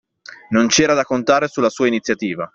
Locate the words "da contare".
0.95-1.47